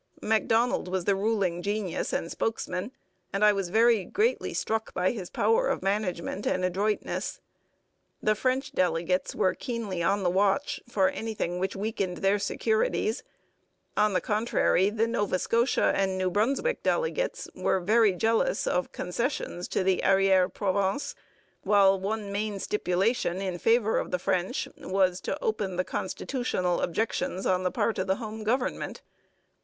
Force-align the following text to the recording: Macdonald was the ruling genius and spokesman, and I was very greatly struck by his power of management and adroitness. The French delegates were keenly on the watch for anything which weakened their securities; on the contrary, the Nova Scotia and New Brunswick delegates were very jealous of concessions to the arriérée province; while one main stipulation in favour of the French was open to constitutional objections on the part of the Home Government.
Macdonald 0.23 0.87
was 0.87 1.05
the 1.05 1.13
ruling 1.15 1.61
genius 1.61 2.11
and 2.11 2.31
spokesman, 2.31 2.91
and 3.31 3.45
I 3.45 3.53
was 3.53 3.69
very 3.69 4.03
greatly 4.03 4.51
struck 4.51 4.95
by 4.95 5.11
his 5.11 5.29
power 5.29 5.67
of 5.67 5.83
management 5.83 6.47
and 6.47 6.65
adroitness. 6.65 7.39
The 8.19 8.33
French 8.33 8.71
delegates 8.71 9.35
were 9.35 9.53
keenly 9.53 10.01
on 10.01 10.23
the 10.23 10.29
watch 10.31 10.79
for 10.89 11.09
anything 11.09 11.59
which 11.59 11.75
weakened 11.75 12.17
their 12.17 12.39
securities; 12.39 13.21
on 13.95 14.13
the 14.13 14.21
contrary, 14.21 14.89
the 14.89 15.05
Nova 15.05 15.37
Scotia 15.37 15.91
and 15.95 16.17
New 16.17 16.31
Brunswick 16.31 16.81
delegates 16.81 17.47
were 17.53 17.79
very 17.79 18.13
jealous 18.13 18.65
of 18.65 18.91
concessions 18.91 19.67
to 19.67 19.83
the 19.83 20.01
arriérée 20.03 20.51
province; 20.51 21.13
while 21.61 21.99
one 21.99 22.31
main 22.31 22.57
stipulation 22.57 23.39
in 23.39 23.59
favour 23.59 23.99
of 23.99 24.09
the 24.09 24.17
French 24.17 24.67
was 24.79 25.21
open 25.43 25.77
to 25.77 25.83
constitutional 25.83 26.81
objections 26.81 27.45
on 27.45 27.61
the 27.61 27.69
part 27.69 27.99
of 27.99 28.07
the 28.07 28.15
Home 28.15 28.43
Government. 28.43 29.03